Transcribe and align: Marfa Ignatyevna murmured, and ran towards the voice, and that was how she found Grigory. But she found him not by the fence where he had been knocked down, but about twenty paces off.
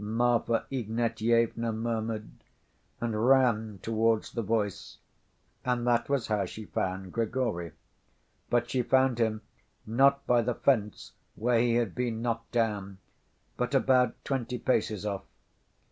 Marfa 0.03 0.65
Ignatyevna 0.71 1.71
murmured, 1.71 2.31
and 2.99 3.27
ran 3.27 3.77
towards 3.83 4.31
the 4.31 4.41
voice, 4.41 4.97
and 5.63 5.85
that 5.85 6.09
was 6.09 6.25
how 6.25 6.43
she 6.47 6.65
found 6.65 7.13
Grigory. 7.13 7.73
But 8.49 8.67
she 8.67 8.81
found 8.81 9.19
him 9.19 9.43
not 9.85 10.25
by 10.25 10.41
the 10.41 10.55
fence 10.55 11.11
where 11.35 11.59
he 11.59 11.75
had 11.75 11.93
been 11.93 12.19
knocked 12.19 12.51
down, 12.51 12.97
but 13.57 13.75
about 13.75 14.15
twenty 14.25 14.57
paces 14.57 15.05
off. 15.05 15.25